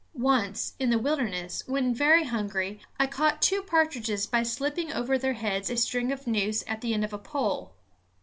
Once, 0.15 0.73
in 0.79 0.89
the 0.89 0.97
wilderness, 0.97 1.61
when 1.67 1.93
very 1.93 2.23
hungry, 2.23 2.79
I 2.99 3.05
caught 3.05 3.39
two 3.39 3.61
partridges 3.61 4.25
by 4.25 4.41
slipping 4.41 4.91
over 4.91 5.15
their 5.15 5.33
heads 5.33 5.69
a 5.69 5.77
string 5.77 6.11
noose 6.25 6.63
at 6.65 6.81
the 6.81 6.95
end 6.95 7.05
of 7.05 7.13
a 7.13 7.19
pole. 7.19 7.75